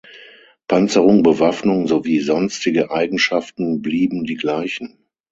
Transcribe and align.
Panzerung, 0.67 1.21
Bewaffnung 1.21 1.85
sowie 1.85 2.21
sonstige 2.21 2.89
Eigenschaften 2.89 3.83
blieben 3.83 4.23
die 4.23 4.33
Gleichen. 4.33 5.05